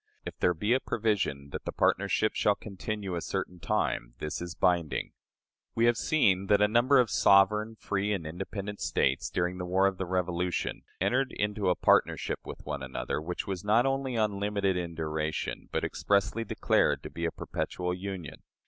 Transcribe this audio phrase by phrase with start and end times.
[0.25, 4.55] If there be a provision that the partnership shall continue a certain time, this is
[4.55, 5.11] binding."
[5.75, 9.85] We have seen that a number of "sovereign, free, and independent" States, during the war
[9.85, 14.75] of the Revolution, entered into a partnership with one another, which was not only unlimited
[14.75, 18.41] in duration, but expressly declared to be a "perpetual union."